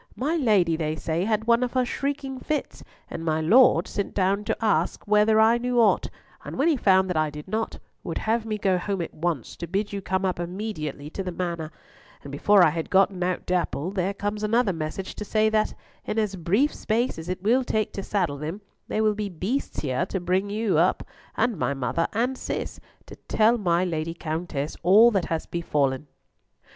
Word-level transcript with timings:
My 0.15 0.35
Lady, 0.35 0.75
they 0.75 0.95
say, 0.95 1.25
had 1.25 1.45
one 1.45 1.61
of 1.61 1.73
her 1.73 1.85
shrieking 1.85 2.39
fits, 2.39 2.83
and 3.07 3.23
my 3.23 3.39
Lord 3.39 3.87
sent 3.87 4.15
down 4.15 4.43
to 4.45 4.57
ask 4.59 5.05
whether 5.07 5.39
I 5.39 5.59
knew 5.59 5.79
aught; 5.79 6.09
and 6.43 6.57
when 6.57 6.67
he 6.67 6.75
found 6.75 7.07
that 7.11 7.17
I 7.17 7.29
did 7.29 7.47
not, 7.47 7.77
would 8.03 8.17
have 8.17 8.43
me 8.43 8.57
go 8.57 8.79
home 8.79 9.03
at 9.03 9.13
once 9.13 9.55
to 9.57 9.67
bid 9.67 9.93
you 9.93 10.01
come 10.01 10.25
up 10.25 10.39
immediately 10.39 11.11
to 11.11 11.21
the 11.21 11.31
Manor; 11.31 11.71
and 12.23 12.31
before 12.31 12.63
I 12.65 12.71
had 12.71 12.89
gotten 12.89 13.21
out 13.23 13.45
Dapple, 13.45 13.91
there 13.91 14.15
comes 14.15 14.41
another 14.41 14.73
message 14.73 15.13
to 15.13 15.23
say 15.23 15.49
that, 15.49 15.75
in 16.03 16.17
as 16.17 16.35
brief 16.35 16.73
space 16.73 17.19
as 17.19 17.29
it 17.29 17.43
will 17.43 17.63
take 17.63 17.93
to 17.93 18.01
saddle 18.01 18.39
them, 18.39 18.61
there 18.87 19.03
will 19.03 19.13
be 19.13 19.29
beasts 19.29 19.81
here 19.81 20.07
to 20.07 20.19
bring 20.19 20.45
up 20.77 21.03
you 21.03 21.37
and 21.37 21.59
my 21.59 21.75
mother 21.75 22.07
and 22.11 22.39
Cis, 22.39 22.79
to 23.05 23.17
tell 23.27 23.55
my 23.59 23.85
Lady 23.85 24.15
Countess 24.15 24.75
all 24.81 25.11
that 25.11 25.25
has 25.25 25.45
befallen." 25.45 26.07